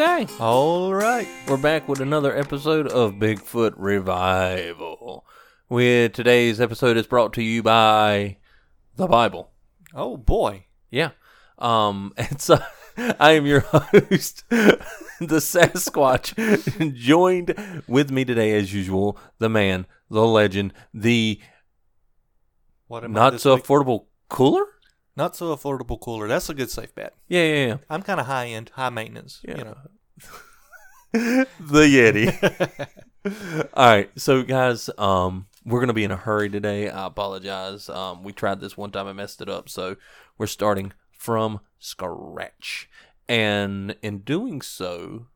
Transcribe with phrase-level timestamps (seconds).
[0.00, 1.26] Okay, All right.
[1.48, 5.26] we're back with another episode of Bigfoot Revival.
[5.68, 8.36] With today's episode is brought to you by
[8.94, 9.50] the Bible.
[9.92, 10.66] Oh boy.
[10.88, 11.10] Yeah.
[11.58, 12.60] Um, and so
[13.18, 14.78] I am your host, the
[15.20, 21.40] Sasquatch, joined with me today, as usual, the man, the legend, the
[22.86, 23.64] What am I not this so week?
[23.64, 24.64] affordable cooler.
[25.18, 26.28] Not so affordable cooler.
[26.28, 27.12] That's a good safe bet.
[27.26, 27.76] Yeah, yeah, yeah.
[27.90, 29.40] I'm kind of high end, high maintenance.
[29.46, 29.58] Yeah.
[29.58, 29.76] You know.
[31.60, 32.88] the Yeti.
[33.74, 36.88] All right, so guys, um, we're gonna be in a hurry today.
[36.88, 37.88] I apologize.
[37.88, 39.96] Um, we tried this one time, I messed it up, so
[40.38, 42.88] we're starting from scratch,
[43.28, 45.26] and in doing so,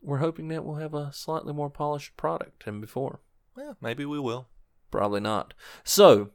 [0.00, 3.20] we're hoping that we'll have a slightly more polished product than before.
[3.56, 4.48] Well, maybe we will.
[4.90, 5.52] Probably not.
[5.84, 6.30] So,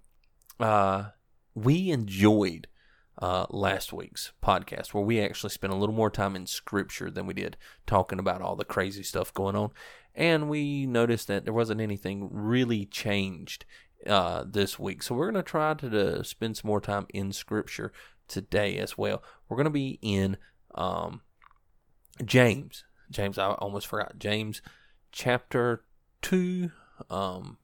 [0.59, 1.09] uh,
[1.55, 2.67] we enjoyed
[3.19, 7.25] uh, last week's podcast where we actually spent a little more time in scripture than
[7.25, 9.71] we did talking about all the crazy stuff going on.
[10.13, 13.65] And we noticed that there wasn't anything really changed
[14.05, 15.03] uh, this week.
[15.03, 17.91] So, we're going to try to, spend some more time in scripture
[18.27, 19.23] today as well.
[19.47, 20.37] We're going to be in
[20.75, 21.21] um,
[22.23, 22.83] James.
[23.09, 24.19] James, I almost forgot.
[24.19, 24.61] James
[25.11, 25.83] chapter
[26.21, 26.71] 2.
[27.09, 27.57] Um,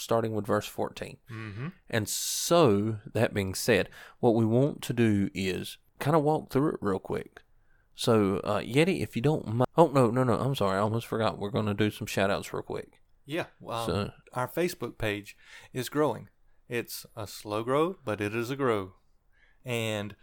[0.00, 1.16] starting with verse 14.
[1.30, 1.68] Mm-hmm.
[1.88, 3.88] And so, that being said,
[4.20, 7.42] what we want to do is kind of walk through it real quick.
[7.94, 9.68] So, uh, Yeti, if you don't mind.
[9.76, 10.34] Oh, no, no, no.
[10.34, 10.76] I'm sorry.
[10.78, 11.38] I almost forgot.
[11.38, 13.00] We're going to do some shout outs real quick.
[13.26, 13.46] Yeah.
[13.60, 15.36] So- our Facebook page
[15.72, 16.28] is growing.
[16.68, 18.92] It's a slow grow, but it is a grow.
[19.64, 20.14] And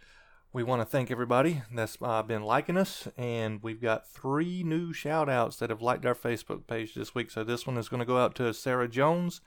[0.52, 3.06] we want to thank everybody that's uh, been liking us.
[3.16, 7.30] And we've got three new shout outs that have liked our Facebook page this week.
[7.30, 9.40] So this one is going to go out to Sarah Jones,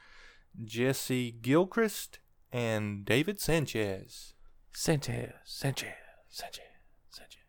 [0.64, 2.20] Jesse Gilchrist,
[2.52, 4.34] and David Sanchez.
[4.74, 5.90] Sanchez, Sanchez,
[6.30, 6.64] Sanchez,
[7.10, 7.42] Sanchez.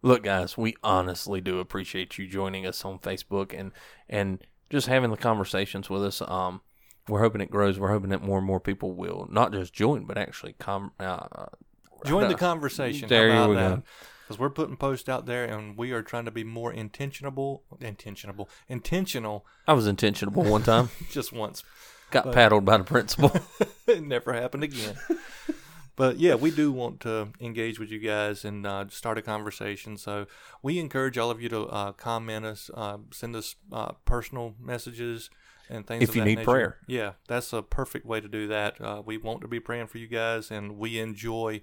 [0.00, 3.72] Look, guys, we honestly do appreciate you joining us on Facebook and
[4.08, 6.22] and just having the conversations with us.
[6.22, 6.60] Um,
[7.08, 7.78] we're hoping it grows.
[7.78, 10.92] We're hoping that more and more people will not just join, but actually come.
[10.98, 11.46] Uh,
[12.06, 13.08] Join the uh, conversation.
[13.08, 13.54] There you about go.
[13.54, 13.82] that?
[14.24, 18.46] Because we're putting posts out there, and we are trying to be more intentionable, intentionable,
[18.68, 19.46] intentional.
[19.66, 20.90] I was intentional one time.
[21.10, 21.64] Just once,
[22.10, 23.32] Got But- paddled by the principal.
[23.86, 24.96] it never happened again.
[25.98, 29.96] but yeah, we do want to engage with you guys and uh, start a conversation.
[29.96, 30.26] So
[30.62, 35.28] we encourage all of you to uh, comment us, uh, send us uh, personal messages
[35.68, 36.04] and things.
[36.04, 36.44] If you need nature.
[36.44, 36.76] prayer.
[36.86, 38.80] yeah, that's a perfect way to do that.
[38.80, 41.62] Uh, we want to be praying for you guys, and we enjoy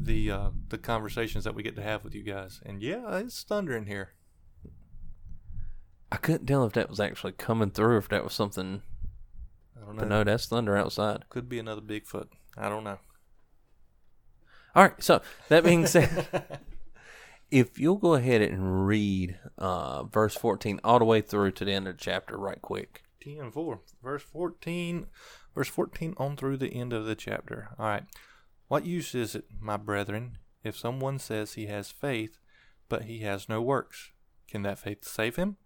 [0.00, 2.62] the uh, the conversations that we get to have with you guys.
[2.64, 4.12] And yeah, it's thundering here.
[6.10, 8.80] I couldn't tell if that was actually coming through, or if that was something.
[9.76, 10.00] I don't know.
[10.00, 11.28] But no, that's thunder outside.
[11.28, 12.28] Could be another Bigfoot.
[12.56, 12.98] I don't know.
[14.74, 15.02] All right.
[15.02, 16.60] So that being said,
[17.50, 21.72] if you'll go ahead and read uh, verse fourteen all the way through to the
[21.72, 23.04] end of the chapter, right quick.
[23.24, 25.06] 10 4 verse 14
[25.54, 28.04] verse 14 on through the end of the chapter all right
[28.68, 32.38] what use is it my brethren if someone says he has faith
[32.88, 34.12] but he has no works
[34.48, 35.56] can that faith save him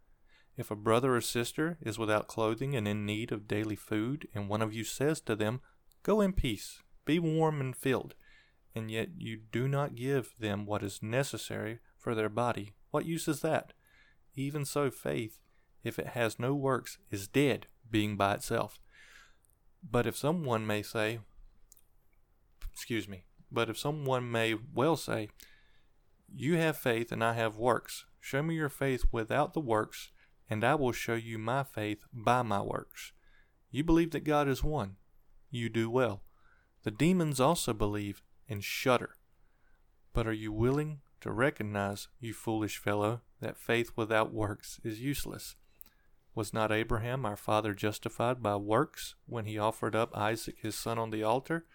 [0.56, 4.48] if a brother or sister is without clothing and in need of daily food and
[4.48, 5.60] one of you says to them
[6.02, 8.14] go in peace be warm and filled
[8.78, 13.28] and yet you do not give them what is necessary for their body what use
[13.28, 13.72] is that
[14.34, 15.40] even so faith
[15.84, 18.80] if it has no works, is dead, being by itself.
[19.88, 21.20] But if someone may say,
[22.72, 25.30] excuse me, but if someone may well say,
[26.34, 30.10] You have faith and I have works, show me your faith without the works,
[30.50, 33.12] and I will show you my faith by my works.
[33.70, 34.96] You believe that God is one.
[35.50, 36.22] You do well.
[36.82, 39.16] The demons also believe and shudder.
[40.12, 45.56] But are you willing to recognize, you foolish fellow, that faith without works is useless?
[46.34, 50.98] Was not Abraham our father justified by works when he offered up Isaac his son
[50.98, 51.66] on the altar?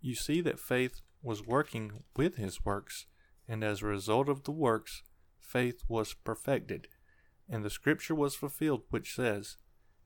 [0.00, 3.06] You see that faith was working with his works,
[3.48, 5.02] and as a result of the works,
[5.40, 6.88] faith was perfected.
[7.48, 9.56] And the scripture was fulfilled, which says,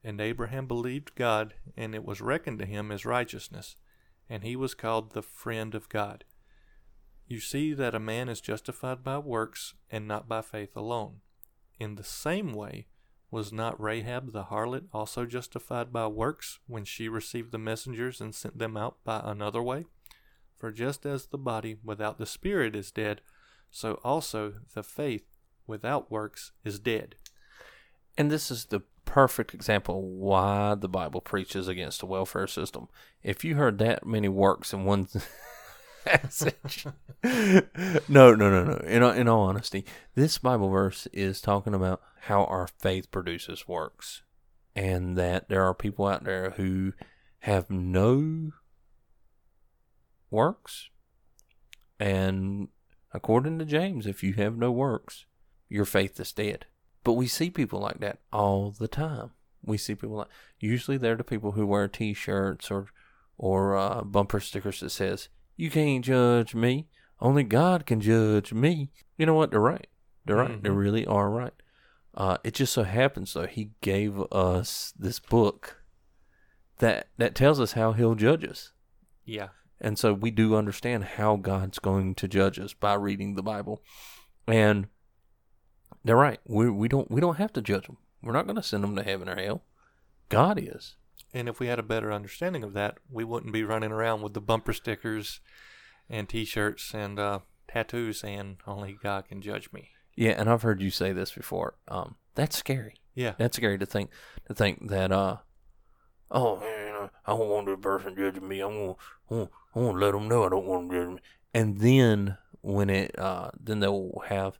[0.04, 3.76] And Abraham believed God, and it was reckoned to him as righteousness,
[4.28, 6.24] and he was called the friend of God.
[7.26, 11.20] You see that a man is justified by works, and not by faith alone.
[11.78, 12.86] In the same way,
[13.30, 18.34] was not Rahab the harlot also justified by works when she received the messengers and
[18.34, 19.84] sent them out by another way?
[20.58, 23.20] For just as the body without the spirit is dead,
[23.70, 25.24] so also the faith
[25.66, 27.16] without works is dead.
[28.16, 32.88] And this is the perfect example why the Bible preaches against a welfare system.
[33.22, 35.08] If you heard that many works in one
[36.04, 36.86] passage,
[37.24, 38.76] no, no, no, no.
[38.84, 44.22] In in all honesty, this Bible verse is talking about how our faith produces works,
[44.74, 46.92] and that there are people out there who
[47.40, 48.50] have no
[50.30, 50.90] works,
[51.98, 52.68] and
[53.14, 55.24] according to James, if you have no works,
[55.68, 56.66] your faith is dead.
[57.06, 59.30] But we see people like that all the time.
[59.64, 60.26] We see people like
[60.58, 62.88] usually they're the people who wear T-shirts or
[63.38, 66.88] or uh, bumper stickers that says "You can't judge me.
[67.20, 69.52] Only God can judge me." You know what?
[69.52, 69.86] They're right.
[70.24, 70.60] They're right.
[70.60, 70.76] They Mhm.
[70.76, 71.54] really are right.
[72.12, 75.84] Uh, it just so happens though he gave us this book
[76.78, 78.72] that that tells us how he'll judge us.
[79.24, 79.50] Yeah.
[79.80, 83.82] And so we do understand how God's going to judge us by reading the Bible.
[84.48, 84.88] And
[86.04, 86.40] they're right.
[86.46, 87.98] We we don't we don't have to judge them.
[88.22, 89.62] We're not going to send them to heaven or hell.
[90.28, 90.96] God is.
[91.32, 94.32] And if we had a better understanding of that, we wouldn't be running around with
[94.32, 95.40] the bumper stickers
[96.08, 100.80] and T-shirts and uh, tattoos saying "Only God can judge me." Yeah, and I've heard
[100.80, 101.74] you say this before.
[101.88, 102.94] Um, that's scary.
[103.14, 103.34] Yeah.
[103.38, 104.10] That's scary to think
[104.46, 105.38] to think that uh,
[106.30, 108.60] oh man, I don't want this person judging me.
[108.60, 108.94] I'm
[109.30, 111.20] gonna, I'm gonna, let them know I don't want them judging me.
[111.54, 114.58] And then when it uh, then they'll have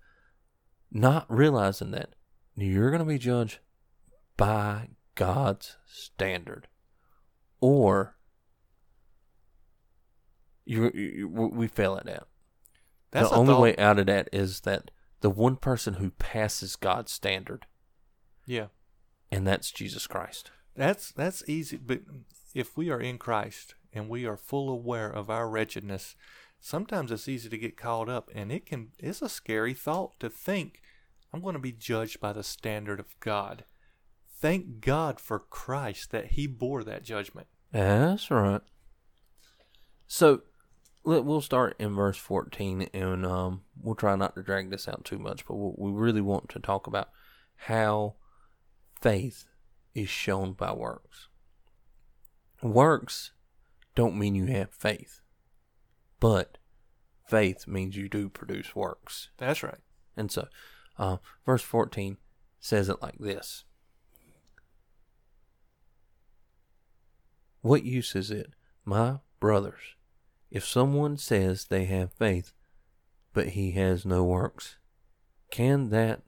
[1.01, 2.15] not realizing that
[2.55, 3.59] you're gonna be judged
[4.37, 6.69] by God's standard,
[7.61, 8.17] or
[10.65, 12.27] you, you we fail at that
[13.11, 13.61] That's the only thought.
[13.63, 14.91] way out of that is that
[15.21, 17.67] the one person who passes God's standard,
[18.47, 18.69] Yeah.
[19.31, 20.51] and that's Jesus Christ.
[20.75, 22.01] That's that's easy, but
[22.55, 26.17] if we are in Christ and we are full aware of our wretchedness,
[26.61, 28.93] sometimes it's easy to get caught up, and it can.
[28.99, 30.83] It's a scary thought to think
[31.37, 33.65] I'm going to be judged by the standard of God.
[34.41, 37.47] Thank God for Christ that He bore that judgment.
[37.73, 38.63] That's right.
[40.07, 40.41] So
[41.05, 45.05] let, we'll start in verse 14, and um, we'll try not to drag this out
[45.05, 47.11] too much, but we'll, we really want to talk about
[47.57, 48.15] how
[49.03, 49.45] faith
[49.95, 51.29] is shown by works.
[52.63, 53.33] Works
[53.95, 55.21] don't mean you have faith,
[56.19, 56.57] but
[57.29, 59.29] faith means you do produce works.
[59.37, 59.81] That's right.
[60.17, 60.49] And so,
[60.99, 62.17] uh, verse 14
[62.61, 63.65] says it like this
[67.63, 68.53] What use is it,
[68.85, 69.97] my brothers,
[70.53, 72.53] if someone says they have faith,
[73.33, 74.77] but he has no works?
[75.51, 76.23] Can that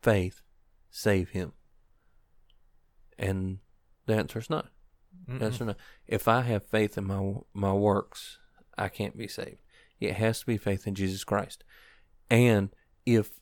[0.00, 0.40] faith
[0.90, 1.52] save him?
[3.18, 3.58] And
[4.06, 4.62] the answer is no.
[5.28, 5.40] Mm-mm.
[5.40, 5.74] Yes or no?
[6.06, 8.38] If I have faith in my my works,
[8.78, 9.58] I can't be saved.
[10.00, 11.64] It has to be faith in Jesus Christ.
[12.30, 12.70] And
[13.04, 13.37] if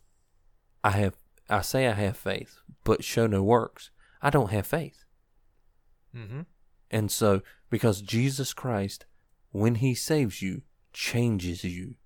[0.86, 1.16] I have
[1.50, 3.90] I say I have faith, but show no works,
[4.22, 5.04] I don't have faith.
[6.14, 6.42] Mm-hmm.
[6.92, 9.04] And so because Jesus Christ,
[9.50, 10.62] when he saves you,
[10.92, 11.96] changes you,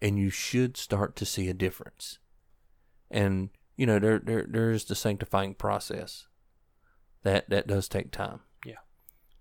[0.00, 2.18] and you should start to see a difference.
[3.10, 6.26] And you know, there there there is the sanctifying process.
[7.22, 8.40] That that does take time.
[8.64, 8.80] Yeah.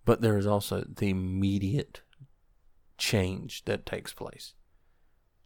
[0.04, 2.02] But there is also the immediate
[2.98, 4.54] change that takes place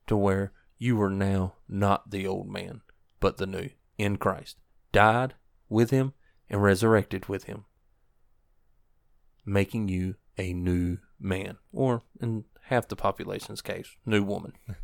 [0.07, 2.81] to where you are now not the old man,
[3.23, 4.57] but the new in Christ.
[4.91, 5.33] Died
[5.69, 6.11] with him
[6.49, 7.63] and resurrected with him,
[9.45, 14.53] making you a new man, or in half the population's case, new woman.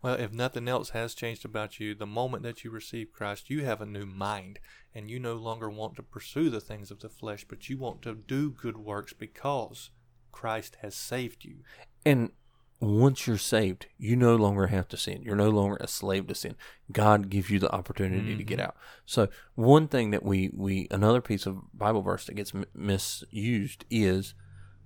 [0.00, 3.64] Well, if nothing else has changed about you, the moment that you receive Christ, you
[3.64, 4.60] have a new mind,
[4.94, 8.02] and you no longer want to pursue the things of the flesh, but you want
[8.02, 9.90] to do good works because
[10.30, 11.56] Christ has saved you.
[12.06, 12.30] And
[12.80, 15.20] once you're saved, you no longer have to sin.
[15.22, 16.54] You're no longer a slave to sin.
[16.92, 18.64] God gives you the opportunity to get Mhm.
[18.66, 18.76] out.
[19.04, 23.84] So one thing that we we another piece of Bible verse that gets m- misused
[23.90, 24.34] is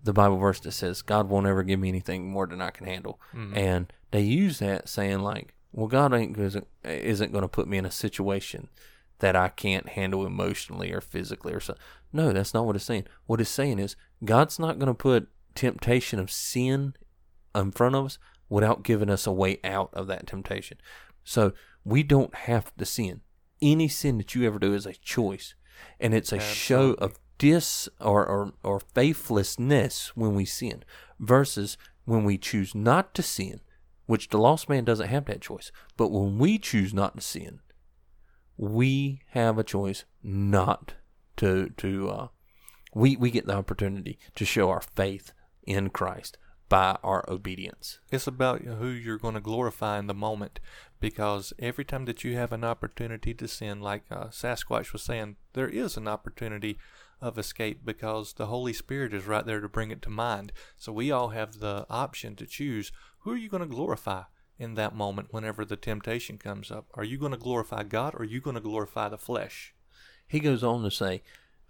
[0.05, 2.87] the Bible verse that says God won't ever give me anything more than I can
[2.87, 3.57] handle, Mhm.
[3.57, 7.79] and they use that saying like, well, God ain't isn't, isn't going to put me
[7.79, 8.69] in a situation
[9.21, 11.77] that I can't handle emotionally or physically or so.
[12.13, 13.05] No, that's not what it's saying.
[13.27, 16.95] What it's saying is God's not going to put temptation of sin
[17.55, 18.19] in front of us
[18.49, 20.79] without giving us a way out of that temptation.
[21.25, 21.53] So
[21.85, 23.23] we don't have to sin.
[23.61, 25.55] Any sin that you ever do is a choice,
[26.01, 30.85] and it's a show of dis or, or or faithlessness when we sin,
[31.19, 33.61] versus when we choose not to sin,
[34.07, 35.71] which the lost man doesn't have that choice.
[35.97, 37.61] But when we choose not to sin,
[38.57, 40.95] we have a choice not
[41.37, 42.29] to to uh,
[42.95, 45.33] we we get the opportunity to show our faith
[45.65, 46.37] in Christ
[46.73, 47.99] by our obedience.
[48.11, 50.59] It's about who you're going to glorify in the moment
[51.01, 55.37] because every time that you have an opportunity to sin, like uh, Sasquatch was saying,
[55.53, 56.79] there is an opportunity
[57.21, 60.51] of escape because the Holy Spirit is right there to bring it to mind.
[60.79, 64.23] So we all have the option to choose who are you going to glorify
[64.59, 66.87] in that moment whenever the temptation comes up?
[66.95, 69.75] Are you going to glorify God or are you going to glorify the flesh?
[70.27, 71.23] He goes on to say,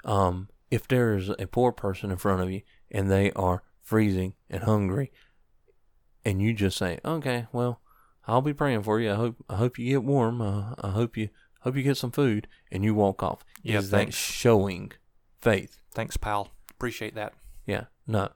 [0.05, 4.35] um, if there is a poor person in front of you and they are freezing
[4.49, 5.13] and hungry,
[6.25, 7.81] and you just say, "Okay, well,
[8.27, 9.13] I'll be praying for you.
[9.13, 10.41] I hope I hope you get warm.
[10.41, 11.29] Uh, I hope you
[11.61, 13.45] hope you get some food," and you walk off.
[13.63, 14.93] Yeah, is that showing
[15.41, 15.79] faith?
[15.93, 16.53] Thanks, pal.
[16.71, 17.35] Appreciate that.
[17.67, 18.31] Yeah, no.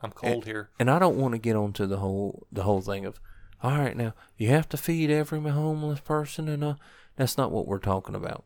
[0.00, 0.70] I'm cold here.
[0.78, 3.20] And I don't want to get onto the whole the whole thing of,
[3.62, 6.74] all right, now you have to feed every homeless person, and uh,
[7.16, 8.44] that's not what we're talking about.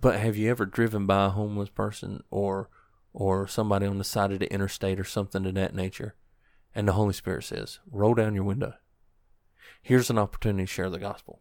[0.00, 2.68] But have you ever driven by a homeless person or
[3.12, 6.14] or somebody on the side of the interstate or something of that nature,
[6.74, 8.74] and the Holy Spirit says, roll down your window.
[9.82, 11.40] Here's an opportunity to share the gospel.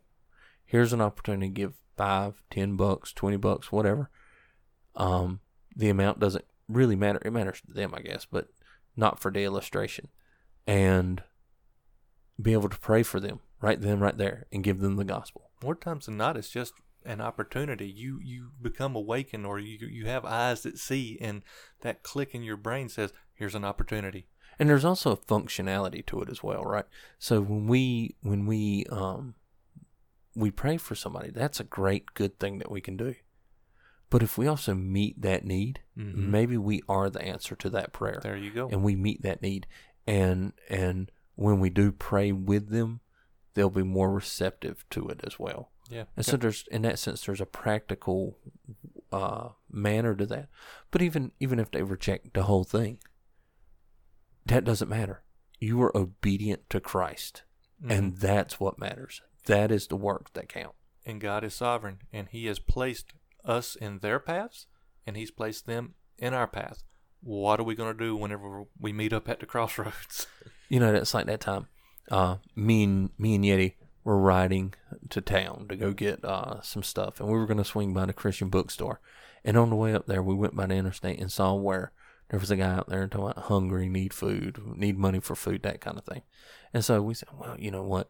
[0.65, 4.09] Here's an opportunity to give five, ten bucks, twenty bucks, whatever.
[4.95, 5.39] Um,
[5.75, 7.21] the amount doesn't really matter.
[7.23, 8.47] It matters to them, I guess, but
[8.95, 10.09] not for the illustration.
[10.65, 11.23] And
[12.41, 15.51] be able to pray for them right then, right there, and give them the gospel.
[15.63, 16.73] More times than not, it's just
[17.05, 17.88] an opportunity.
[17.88, 21.43] You you become awakened, or you you have eyes that see, and
[21.81, 24.27] that click in your brain says, "Here's an opportunity."
[24.60, 26.86] And there's also a functionality to it as well, right?
[27.17, 29.36] So when we when we um
[30.36, 33.15] we pray for somebody, that's a great good thing that we can do.
[34.10, 36.15] But if we also meet that need, Mhm.
[36.15, 38.20] maybe we are the answer to that prayer.
[38.22, 38.67] There you go.
[38.70, 39.67] and we meet that need
[40.08, 43.00] and and when we do pray with them
[43.53, 46.03] they'll be more receptive to it as well yeah.
[46.15, 48.38] and so there's in that sense there's a practical
[49.11, 50.47] uh manner to that
[50.91, 52.97] but even even if they reject the whole thing
[54.45, 55.21] that doesn't matter
[55.59, 57.43] you are obedient to christ
[57.83, 57.91] Mhm.
[57.97, 62.27] and that's what matters that is the work that count and God is sovereign, and
[62.29, 64.67] He has placed us in their paths,
[65.07, 66.83] and He's placed them in our path.
[67.21, 70.27] What are we going to do whenever we meet up at the crossroads?
[70.69, 71.65] You know, that's like that time.
[72.11, 73.73] Uh, me and me and Yeti
[74.03, 74.74] were riding
[75.10, 78.05] to town to go get uh, some stuff, and we were going to swing by
[78.05, 79.00] the Christian bookstore.
[79.43, 81.91] And on the way up there, we went by the interstate and saw where
[82.29, 85.63] there was a guy out there talking about hungry, need food, need money for food,
[85.63, 86.22] that kind of thing.
[86.74, 88.10] And so we said, well, you know what?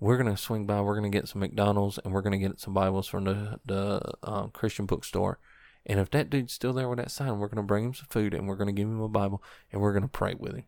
[0.00, 0.80] We're going to swing by.
[0.80, 3.60] We're going to get some McDonald's, and we're going to get some Bibles from the
[3.64, 5.38] the uh, Christian bookstore.
[5.86, 8.06] And if that dude's still there with that sign, we're going to bring him some
[8.10, 10.54] food, and we're going to give him a Bible, and we're going to pray with
[10.54, 10.64] him.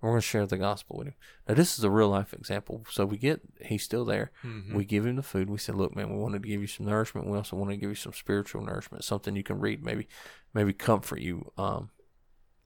[0.00, 1.14] We're going to share the gospel with him.
[1.46, 2.84] Now, this is a real life example.
[2.90, 4.32] So we get, he's still there.
[4.42, 4.74] Mhm.
[4.74, 5.50] We give him the food.
[5.50, 7.26] We said, look, man, we wanted to give you some nourishment.
[7.28, 10.08] We also want to give you some spiritual nourishment, something you can read, maybe,
[10.54, 11.52] maybe comfort you.
[11.58, 11.90] Um,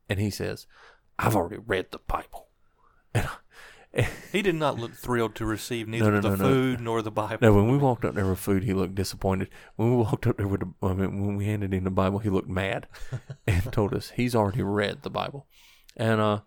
[0.08, 0.66] and he says,
[1.18, 2.48] I've already read the Bible.
[3.14, 6.44] And I, He did not look thrilled to receive neither no, the no, no.
[6.44, 7.38] food nor the Bible.
[7.40, 9.50] no, when we walked up there with food, he looked disappointed.
[9.76, 12.18] When we walked up there with the, I mean, when we handed him the Bible,
[12.18, 12.88] he looked mad
[13.46, 15.46] and told us he's already read the Bible.
[15.96, 16.40] And, uh,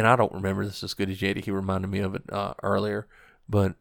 [0.00, 1.44] and I don't remember this as good as Yeti.
[1.44, 3.06] He reminded me of it uh, earlier,
[3.46, 3.74] but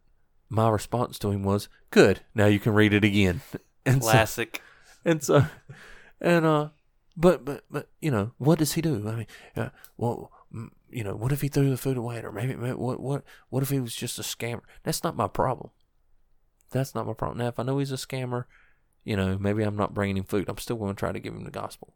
[0.50, 2.20] my response to him was, "Good.
[2.36, 3.42] Now you can read it again."
[3.86, 4.62] And so, Classic.
[5.06, 5.46] and so,
[6.20, 6.70] and uh,
[7.16, 9.08] but but but you know, what does he do?
[9.08, 12.32] I mean, uh, well, mm, you know, what if he threw the food away, or
[12.32, 14.62] maybe, maybe what what what if he was just a scammer?
[14.84, 15.72] That's not my problem.
[16.72, 17.40] That's not my problem.
[17.40, 18.44] Now, if I know he's a scammer,
[19.06, 20.50] you know, maybe I'm not bringing him food.
[20.50, 21.96] I'm still going to try to give him the gospel.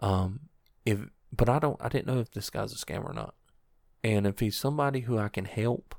[0.00, 0.40] Um,
[0.84, 1.00] if
[1.32, 3.34] but I don't, I didn't know if this guy's a scammer or not.
[4.04, 5.94] And if he's somebody who I can help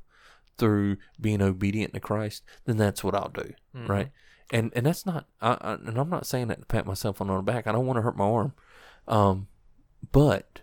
[0.58, 3.88] through being obedient to Christ, then that's what I'll do, Mhm.
[3.90, 4.12] right?
[4.52, 7.28] And and that's not, I, I, and I'm not saying that to pat myself on
[7.28, 7.66] the back.
[7.66, 8.54] I don't want to hurt my arm,
[9.08, 9.48] um,
[10.12, 10.62] but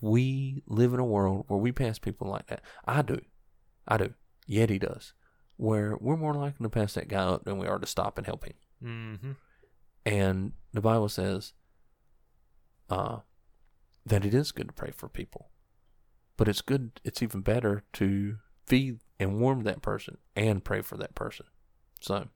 [0.00, 2.62] we live in a world where we pass people like that.
[2.84, 3.20] I do,
[3.86, 4.14] I do.
[4.48, 5.12] Yeti does,
[5.56, 8.26] where we're more likely to pass that guy up than we are to stop and
[8.26, 8.54] help him.
[8.82, 9.32] Mm-hmm.
[10.06, 11.52] And the Bible says
[12.90, 13.18] uh,
[14.04, 15.50] that it is good to pray for people.
[16.36, 20.96] But it's good, it's even better to feed and warm that person and pray for
[20.96, 21.46] that person.
[22.00, 22.28] So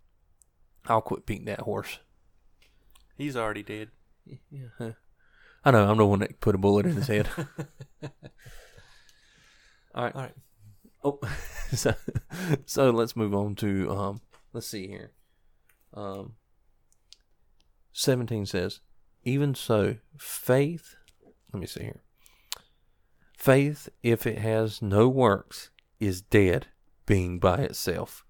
[0.86, 1.98] I'll quit beating that horse.
[3.16, 3.90] He's already dead.
[4.50, 4.90] Yeah.
[5.64, 7.28] I know, I'm the one that put a bullet in his head.
[9.94, 10.14] All right.
[10.14, 10.34] All right.
[11.02, 11.18] Oh,
[11.72, 11.94] so,
[12.66, 14.20] so let's move on to um.
[14.52, 15.12] Let's see here.
[15.94, 16.34] Um.
[17.92, 18.80] Seventeen says,
[19.24, 20.94] even so, faith.
[21.52, 22.02] Let me see here.
[23.38, 26.66] Faith, if it has no works, is dead,
[27.06, 28.24] being by itself.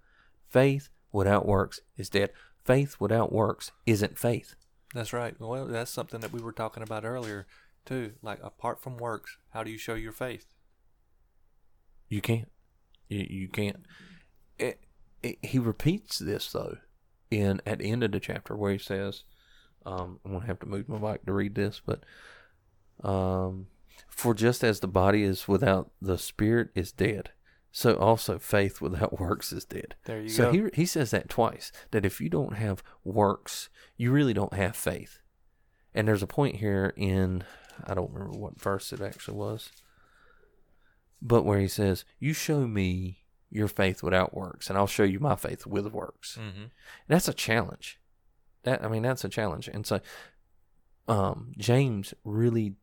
[0.51, 2.31] Faith without works is dead.
[2.63, 4.55] Faith without works isn't faith.
[4.93, 5.35] That's right.
[5.41, 7.47] Well, that's something that we were talking about earlier.
[7.87, 8.13] too.
[8.21, 10.45] Like apart from works, how do you show your faith?
[12.11, 12.51] You can't.
[13.09, 13.87] You, you can't.
[14.59, 14.79] It,
[15.23, 16.77] it, he repeats this though,
[17.31, 19.25] in at the end of the chapter where he says,
[19.87, 22.05] um, "I'm gonna have to move my mic to read this," but
[23.03, 23.69] um,
[24.09, 27.31] for just as the body is without the spirit is dead,
[27.71, 29.95] so also faith without works is dead.
[30.05, 30.53] There you so go.
[30.53, 31.73] he he says that twice.
[31.91, 35.21] That if you don't have works, you really don't have faith.
[35.95, 37.45] And there's a point here in
[37.85, 39.71] I don't remember what verse it actually was,
[41.23, 45.21] but where he says, "You show me your faith without works, and I'll show you
[45.21, 46.67] my faith with works." mm-hmm.
[47.07, 48.01] That's a challenge.
[48.65, 49.69] That I mean, that's a challenge.
[49.69, 50.01] And so,
[51.07, 52.75] um, James really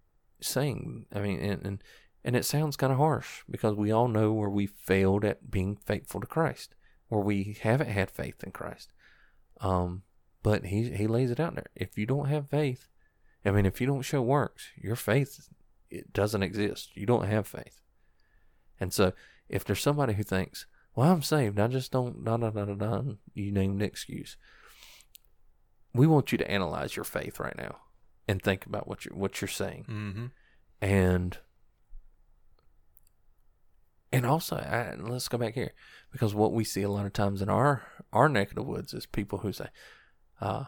[0.42, 1.84] saying, I mean, and and,
[2.24, 5.76] and it sounds kind of harsh because we all know where we failed at being
[5.76, 6.76] faithful to Christ,
[7.08, 8.92] where we haven't had faith in Christ.
[9.62, 10.04] Um,
[10.44, 11.68] but he he lays it out there.
[11.76, 12.88] If you don't have faith,
[13.46, 15.50] I mean, if you don't show works, your faith
[15.90, 16.96] it doesn't exist.
[16.96, 17.82] You don't have faith.
[18.80, 19.14] And so,
[19.48, 20.66] if there's somebody who thinks,
[20.96, 21.60] "Well, I'm saved.
[21.60, 23.02] I just don't," da da da da da,
[23.34, 24.38] you name the excuse.
[25.94, 27.78] We want you to analyze your faith right now
[28.28, 30.26] and think about what you're what you're saying, Mm-hmm.
[30.82, 31.38] and
[34.12, 35.74] and also I, let's go back here
[36.12, 38.94] because what we see a lot of times in our our neck of the woods
[38.94, 39.68] is people who say,
[40.42, 40.66] uh,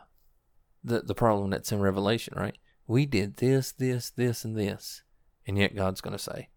[0.83, 2.57] the the problem that's in Revelation, right?
[2.87, 5.03] We did this, this, this, and this,
[5.45, 6.49] and yet God's going to say,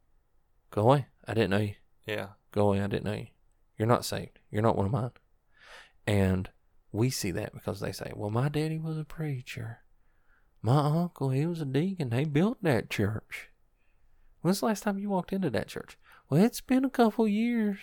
[0.71, 1.07] "Go away!
[1.27, 1.75] I didn't know you."
[2.07, 2.29] Yeah.
[2.53, 3.27] Go away, I didn't know you.
[3.79, 4.41] You're not saved.
[4.51, 5.11] You're not one of mine.
[6.07, 6.51] And
[6.93, 9.79] we see that because they say, well, my daddy was a preacher.
[10.63, 12.11] My uncle, he was a deacon.
[12.11, 13.49] They built that church.
[14.43, 15.97] When's the last time you walked into that church?
[16.29, 17.79] Well, it's been a couple years.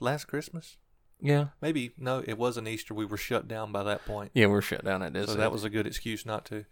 [0.00, 0.76] Last Christmas.
[1.20, 1.46] Yeah.
[1.60, 2.94] Maybe no, it wasn't Easter.
[2.94, 4.30] We were shut down by that point.
[4.34, 5.30] Yeah, we're shut down at this.
[5.30, 6.64] So that was a good excuse not to.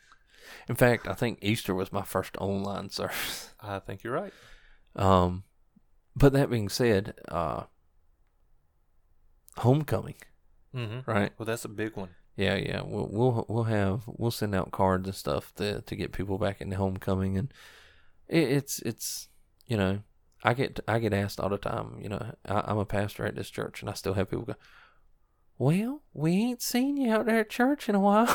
[0.68, 3.54] In fact, I think Easter was my first online service.
[3.60, 4.32] I think you're right.
[4.96, 5.44] Um,
[6.14, 7.64] but that being said, uh,
[9.58, 10.16] homecoming,
[10.74, 11.10] Mm-hmm.
[11.10, 11.32] right?
[11.38, 12.10] Well, that's a big one.
[12.36, 12.82] Yeah, yeah.
[12.84, 16.60] We'll we'll we'll have we'll send out cards and stuff to to get people back
[16.60, 17.52] into homecoming, and
[18.28, 19.28] it, it's it's
[19.66, 20.02] you know
[20.42, 21.98] I get I get asked all the time.
[22.00, 24.54] You know I, I'm a pastor at this church, and I still have people go,
[25.58, 28.28] "Well, we ain't seen you out there at church in a while."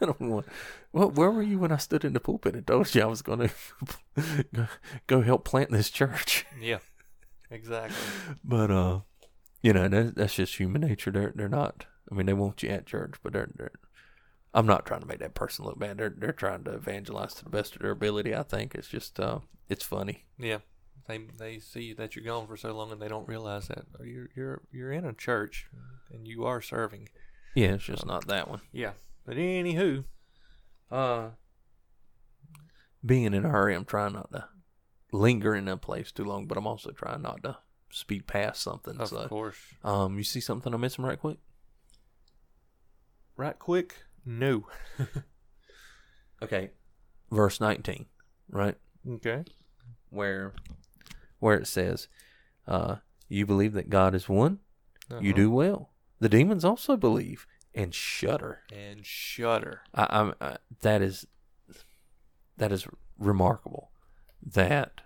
[0.00, 0.44] I don't know.
[0.92, 3.22] Well, where were you when I stood in the pulpit and told you I was
[3.22, 3.48] going
[4.16, 4.66] to go,
[5.06, 6.44] go help plant this church?
[6.60, 6.78] Yeah.
[7.50, 7.96] Exactly.
[8.42, 9.00] But uh,
[9.62, 11.10] you know that, that's just human nature.
[11.10, 11.84] They're they're not.
[12.12, 13.72] I mean, they want you at church, but they're, they're
[14.52, 15.96] I'm not trying to make that person look bad.
[15.96, 18.34] They're they're trying to evangelize to the best of their ability.
[18.36, 19.38] I think it's just uh,
[19.70, 20.24] it's funny.
[20.38, 20.58] Yeah.
[21.08, 24.28] They they see that you're gone for so long and they don't realize that you're
[24.36, 25.68] you're you're in a church
[26.12, 27.08] and you are serving.
[27.54, 28.60] Yeah, it's just not that one.
[28.72, 28.92] Yeah.
[29.24, 30.04] But anywho,
[30.90, 31.30] Uh,
[33.04, 34.48] being in a hurry, I'm trying not to
[35.12, 37.56] linger in a place too long, but I'm also trying not to
[37.90, 38.98] speed past something.
[39.00, 39.56] of so, course.
[39.82, 41.38] um, you see something I'm missing right quick?
[43.36, 44.66] Right quick, no.
[46.42, 46.70] Okay,
[47.30, 48.06] verse 19,
[48.50, 48.76] right?
[49.08, 49.44] Okay.
[50.10, 50.54] where
[51.38, 52.08] where it says,
[52.66, 52.96] uh,
[53.28, 54.58] "You believe that God is one.
[55.10, 55.32] You Uh-huh.
[55.32, 55.92] do well.
[56.20, 59.82] The demons also believe and shudder." And shudder.
[59.94, 61.26] I, I'm uh, that is
[62.56, 62.86] that is
[63.18, 63.90] remarkable
[64.42, 65.00] that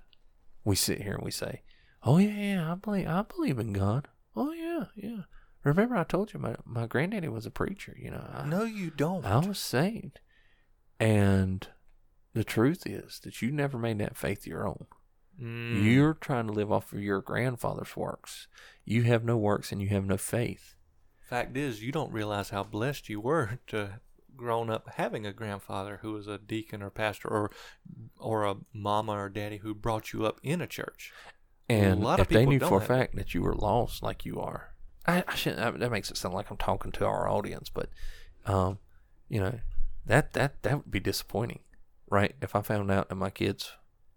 [0.65, 1.63] we sit here and we say,
[2.03, 4.09] "Oh yeah, yeah, I believe I believe in God.
[4.35, 5.23] Oh yeah, yeah."
[5.67, 7.97] Remember, I told you my my granddaddy was a preacher.
[7.99, 9.25] You know, I, No, you don't.
[9.25, 10.21] I was saved,
[11.01, 11.67] and
[12.35, 14.87] the truth is that you never made that faith your own.
[15.43, 15.85] Mm.
[15.85, 18.47] You're trying to live off of your grandfather's works.
[18.85, 20.77] You have no works and you have no faith.
[21.29, 24.01] Fact is, you don't realize how blessed you were to
[24.37, 27.51] grown up having a grandfather who was a deacon or pastor or
[28.19, 31.13] or a mama or daddy who brought you up in a church.
[31.69, 34.25] And a lot of if they knew for a fact that you were lost like
[34.25, 34.76] you are,
[35.07, 35.63] I, I shouldn't.
[35.63, 37.89] I, that makes it sound like I'm talking to our audience, but,
[38.45, 38.79] um,
[39.29, 39.61] you know,
[40.05, 41.61] that that that would be disappointing,
[42.11, 42.35] right?
[42.41, 43.73] If I found out that my kids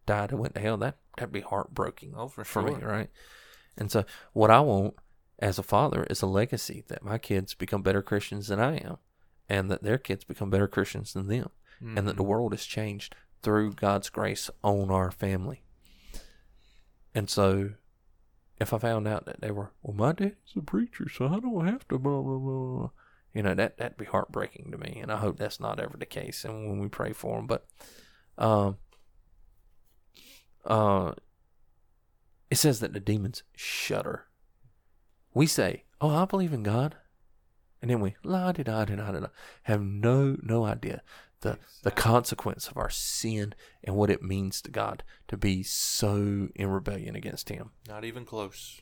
[0.05, 3.09] died and went to hell, that that'd be heartbreaking Oh, for for me, right?
[3.77, 4.95] And so, what I want
[5.39, 8.97] as a father is a legacy that my kids become better Christians than I am,
[9.47, 11.49] and that their kids become better Christians than them,
[11.81, 12.27] and that the Mhm.
[12.27, 15.63] world is changed through God's grace on our family.
[17.15, 17.71] And so,
[18.59, 21.67] if I found out that they were, well, my daddy's a preacher, so I don't
[21.67, 22.89] have to blah blah blah, blah,"
[23.33, 26.05] you know, that that'd be heartbreaking to me, and I hope that's not ever the
[26.05, 26.43] case.
[26.43, 27.67] And when we pray for them, but,
[28.37, 28.77] um,
[30.65, 31.13] uh,
[32.49, 34.25] it says that the demons shudder.
[35.33, 36.97] We say, "Oh, I believe in God,"
[37.81, 39.27] and then we la di da di da da
[39.63, 41.01] have no no idea
[41.41, 46.49] the the consequence of our sin and what it means to God to be so
[46.55, 47.71] in rebellion against Him.
[47.87, 48.81] Not even close.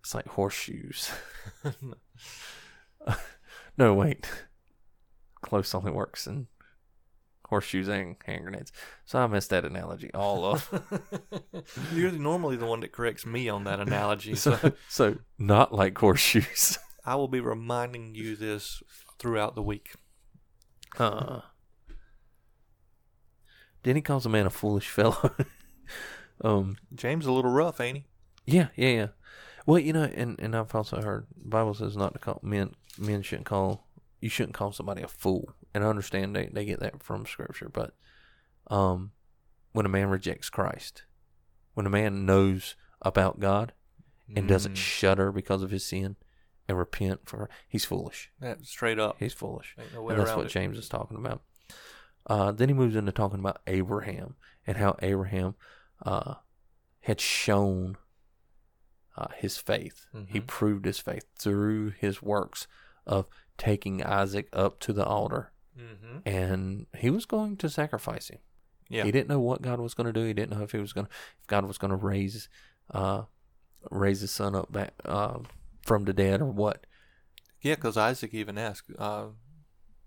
[0.00, 1.10] It's like horseshoes.
[3.78, 4.28] no, wait.
[5.40, 6.48] Close only works in
[7.48, 8.72] horseshoes and hand grenades.
[9.04, 10.82] So I missed that analogy all of.
[11.94, 14.34] You're normally the one that corrects me on that analogy.
[14.34, 16.78] So so, so not like horseshoes.
[17.04, 18.82] I will be reminding you this
[19.18, 19.94] throughout the week.
[20.96, 21.40] Uh,
[23.82, 25.34] then he calls a man a foolish fellow.
[26.44, 28.04] um, James a little rough, ain't he?
[28.46, 29.06] yeah, yeah, yeah.
[29.66, 32.74] Well, you know, and, and I've also heard the Bible says not to call men
[32.96, 33.86] men shouldn't call
[34.20, 35.52] you shouldn't call somebody a fool.
[35.74, 37.94] And I understand they, they get that from scripture, but
[38.68, 39.12] um
[39.72, 41.02] when a man rejects Christ,
[41.74, 43.72] when a man knows about God
[44.34, 46.16] and doesn't Mm, shudder because of his sin
[46.68, 48.30] and repent for he's foolish.
[48.40, 49.16] that straight up.
[49.18, 49.74] He's foolish.
[49.94, 50.50] No And that's what it.
[50.50, 51.42] James is talking about.
[52.26, 55.54] Uh, then he moves into talking about Abraham and how Abraham
[56.04, 56.34] uh,
[57.00, 57.96] had shown
[59.16, 60.06] uh, his faith.
[60.28, 60.46] He Mhm.
[60.46, 62.68] proved his faith through his works
[63.06, 63.26] of
[63.56, 66.18] taking Isaac up to the altar, Mm-hmm.
[66.28, 68.38] and he was going to sacrifice him.
[68.88, 69.04] Yeah.
[69.04, 70.24] He didn't know what God was going to do.
[70.24, 72.48] He didn't know if he was going to, if God was going to raise,
[72.92, 73.24] uh,
[73.90, 75.38] raise his son up back uh,
[75.88, 76.86] from the dead or what.
[77.62, 79.28] Yeah, because Isaac even asked, uh,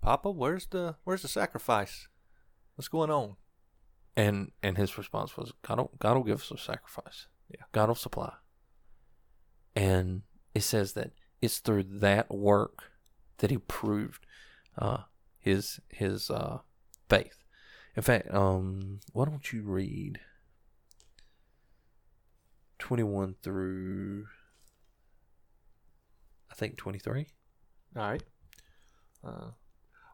[0.00, 2.08] "Papa, where's the where's the sacrifice?
[2.76, 3.36] What's going on?"
[4.16, 7.26] And and his response was, God will, God will give us a sacrifice.
[7.50, 7.64] Yeah.
[7.72, 8.32] God will supply.
[9.74, 10.22] And
[10.54, 12.92] it says that it's through that work
[13.38, 14.24] that he proved
[14.78, 15.04] uh,
[15.38, 16.58] his his uh,
[17.08, 17.38] faith.
[17.96, 20.20] In fact, um, why don't you read
[22.78, 24.26] twenty one through
[26.52, 27.28] I think twenty three.
[27.96, 28.22] All right.
[29.24, 29.52] Uh,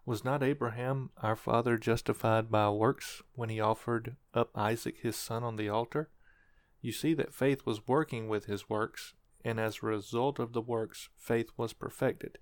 [0.07, 5.42] was not Abraham our father justified by works when he offered up Isaac his son
[5.42, 6.11] on the altar?
[6.81, 10.62] You see that faith was working with his works, and as a result of the
[10.62, 12.38] works, faith was perfected.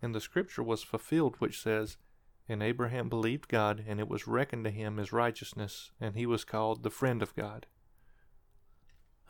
[0.00, 1.96] And the scripture was fulfilled, which says,
[2.48, 6.44] And Abraham believed God, and it was reckoned to him as righteousness, and he was
[6.44, 7.66] called the friend of God.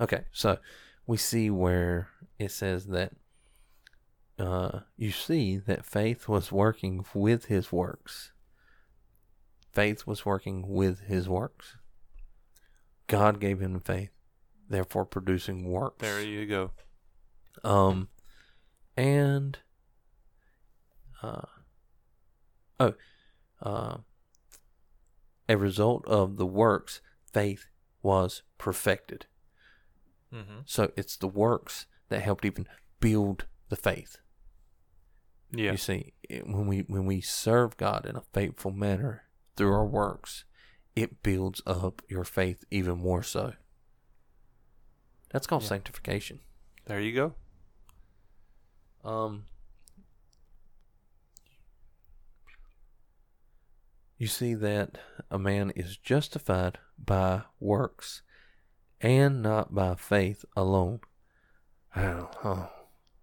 [0.00, 0.58] Okay, so
[1.06, 3.12] we see where it says that
[4.42, 8.32] uh, you see that faith was working with his works.
[9.70, 11.76] Faith was working with his works.
[13.06, 14.10] God gave him faith,
[14.68, 15.98] therefore producing works.
[16.00, 16.72] There you go.
[17.62, 18.08] Um,
[18.96, 19.58] and
[21.22, 21.42] uh,
[22.80, 22.94] oh,
[23.62, 23.98] uh,
[25.48, 27.00] a result of the works,
[27.32, 27.66] faith
[28.02, 29.26] was perfected.
[30.34, 30.60] Mm-hmm.
[30.64, 32.66] So it's the works that helped even
[32.98, 34.18] build the faith.
[35.52, 35.72] Yeah.
[35.72, 39.24] You see, it- when we when we serve God in a faithful manner
[39.56, 40.44] through our works,
[40.96, 43.54] it builds up your faith even more so.
[45.30, 45.68] That's called Yeah.
[45.68, 46.40] sanctification.
[46.86, 47.34] There you go.
[49.08, 49.46] Um,
[54.18, 54.98] you see that
[55.30, 58.22] a man is justified by works
[59.00, 61.00] and not by faith alone.
[61.96, 62.70] Oh, oh,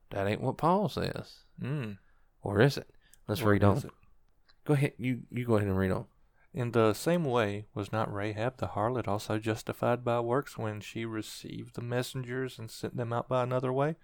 [0.09, 1.45] that ain't what Paul says.
[1.61, 1.97] Mm.
[2.41, 2.89] Or is it?
[3.27, 3.77] Let's What read on.
[3.77, 3.91] it?
[4.65, 4.93] Go ahead.
[4.97, 6.05] You you go ahead and read on.
[6.53, 11.05] In the same way, was not Rahab the harlot also justified by works when she
[11.05, 13.95] received the messengers and sent them out by another way?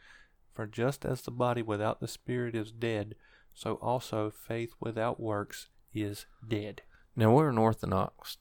[0.53, 3.15] For just as the body without the spirit is dead,
[3.53, 6.83] so also faith without works is dead.
[7.15, 8.37] Now we're an Orthodox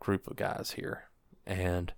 [0.00, 1.04] group of guys here,
[1.46, 1.92] and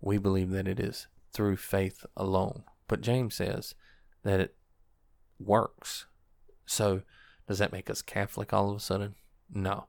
[0.00, 2.64] we believe that it is through faith alone.
[2.88, 3.74] But James says
[4.22, 4.54] that it
[5.38, 6.06] works.
[6.70, 7.02] So
[7.48, 9.16] does that make us Catholic all of a sudden?
[9.52, 9.86] No.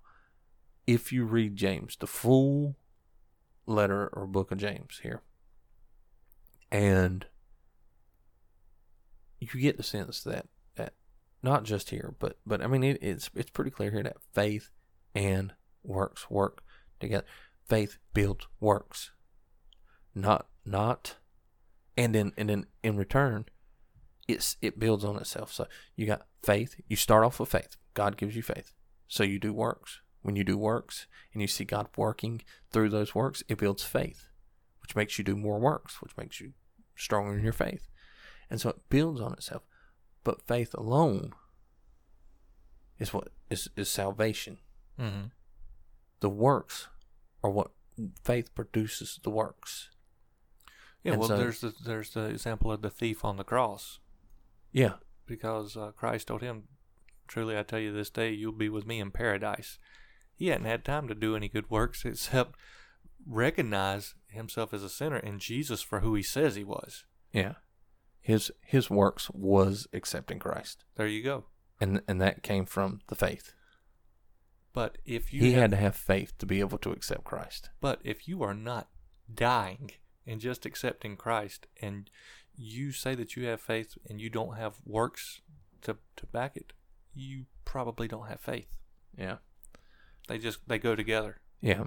[0.87, 2.75] If you read James, the full
[3.67, 5.21] letter or book of James here,
[6.71, 7.27] and
[9.39, 10.93] you get the sense that that
[11.43, 14.71] not just here, but but I mean it, it's it's pretty clear here that faith
[15.13, 16.63] and works work
[16.99, 17.27] together.
[17.67, 19.11] Faith builds works.
[20.15, 21.17] Not not
[21.95, 23.45] and then and then in return
[24.27, 25.51] it's it builds on itself.
[25.53, 27.75] So you got faith, you start off with faith.
[27.93, 28.71] God gives you faith.
[29.07, 30.01] So you do works.
[30.21, 34.27] When you do works and you see God working through those works, it builds faith,
[34.81, 36.53] which makes you do more works, which makes you
[36.95, 37.87] stronger in your faith.
[38.49, 39.63] And so it builds on itself.
[40.23, 41.33] But faith alone
[42.99, 44.59] is what is, is salvation.
[44.99, 45.27] Mm-hmm.
[46.19, 46.87] The works
[47.43, 47.71] are what
[48.23, 49.89] faith produces the works.
[51.03, 53.99] Yeah, And well, so- there's the there's the example of the thief on the cross
[54.71, 54.93] Yeah.
[55.25, 56.63] because uh, Christ told him,
[57.27, 59.77] Truly, I tell you this day, you'll be with me in paradise.
[60.35, 62.55] He hadn't had time to do any good works except
[63.25, 67.05] recognize himself as a sinner and Jesus for who he says he was.
[67.31, 67.53] Yeah.
[68.19, 70.83] His his works was accepting Christ.
[70.95, 71.45] There you go.
[71.79, 73.53] And and that came from the faith.
[74.73, 77.69] But if you He have- had to have faith to be able to accept Christ.
[77.79, 78.89] But if you are not
[79.33, 79.91] dying
[80.25, 82.09] and just accepting Christ and
[82.55, 85.41] you say that you have faith and you don't have works
[85.81, 86.73] to, to back it,
[87.13, 88.77] you probably don't have faith.
[89.17, 89.37] Yeah.
[90.27, 91.41] They just they go together.
[91.61, 91.85] Yeah.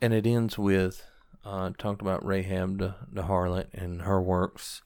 [0.00, 1.04] And it ends with
[1.44, 4.82] uh, talked about Rahab the, the harlot and her works,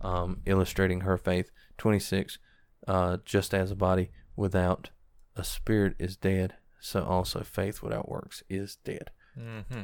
[0.00, 1.50] um, illustrating her faith.
[1.78, 2.38] 26,
[2.86, 4.90] uh, just as a body without
[5.34, 9.10] a spirit is dead, so also faith without works is dead.
[9.38, 9.82] Mm-hmm.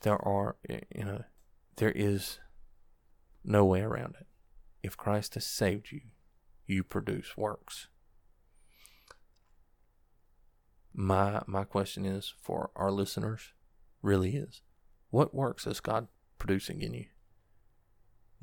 [0.00, 1.24] There are, you know,
[1.76, 2.38] there is
[3.44, 4.26] no way around it.
[4.82, 6.00] If Christ has saved you,
[6.66, 7.88] you produce works.
[10.94, 13.52] My my question is for our listeners,
[14.02, 14.62] really is,
[15.10, 16.08] what works is God
[16.38, 17.06] producing in you?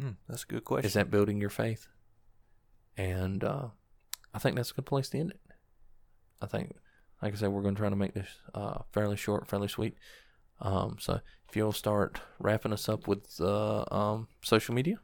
[0.02, 0.86] Mm, that's a good question.
[0.86, 1.88] Is that building your faith?
[2.98, 3.68] And uh,
[4.34, 5.40] I think that's a good place to end it.
[6.42, 6.76] I think,
[7.22, 9.96] like I said, we're going to try to make this uh, fairly short, fairly sweet.
[10.62, 15.00] Um, so if you'll start wrapping us up with uh, um, social media.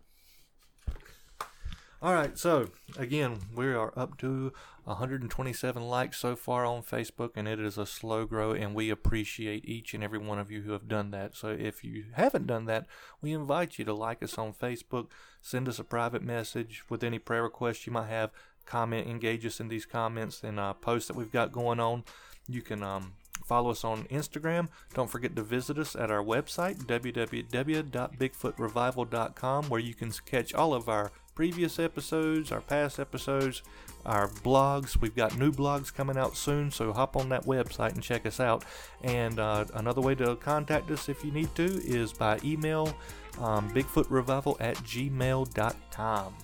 [2.00, 7.48] All right, so again, we are up to 127 likes so far on Facebook, and
[7.48, 10.74] it is a slow grow, and we appreciate each and every one of you who
[10.74, 11.36] have done that.
[11.36, 12.86] So if you haven't done that,
[13.20, 15.08] we invite you to like us on Facebook,
[15.42, 18.30] send us a private message with any prayer requests you might have,
[18.66, 22.04] comment, engage us in these comments and uh, posts that we've got going on.
[22.48, 23.14] You can um,
[23.48, 24.70] follow us on Instagram.
[24.94, 30.90] Don't forget to visit us at our website, www.bigfootrevival.com, where you can catch all of
[30.90, 33.62] our previous episodes, our past episodes,
[34.08, 35.00] our blogs.
[35.00, 38.40] We've got new blogs coming out soon, so hop on that website and check us
[38.40, 38.66] out.
[39.04, 42.98] And uh, another way to contact us if you need to is by email
[43.40, 46.36] um, bigfootrevival at gmail.com.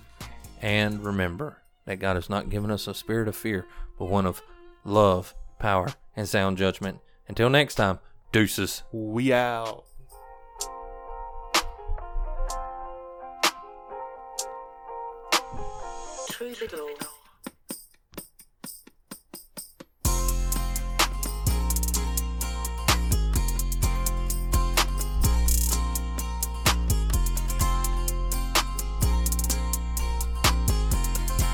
[0.62, 3.66] And remember that God has not given us a spirit of fear,
[3.98, 4.42] but one of
[4.84, 7.00] love, power, and sound judgment.
[7.28, 7.98] Until next time,
[8.32, 8.82] deuces.
[8.92, 9.84] We out.
[16.30, 17.03] Troubadour.